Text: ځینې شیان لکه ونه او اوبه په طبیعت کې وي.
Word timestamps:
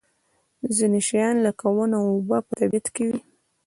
ځینې 0.75 0.99
شیان 1.07 1.35
لکه 1.45 1.65
ونه 1.75 1.97
او 2.01 2.07
اوبه 2.15 2.37
په 2.45 2.51
طبیعت 2.59 2.87
کې 2.95 3.03
وي. 3.09 3.19